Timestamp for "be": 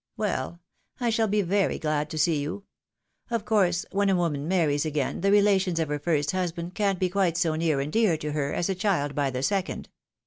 1.27-1.43, 6.97-7.07